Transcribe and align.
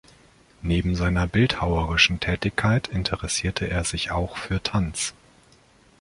Neben 0.63 0.95
seiner 0.95 1.27
bildhauerischen 1.27 2.19
Tätigkeit 2.19 2.87
interessierte 2.87 3.69
er 3.69 3.83
sich 3.83 4.09
auch 4.09 4.35
für 4.35 4.63
Tanz. 4.63 5.13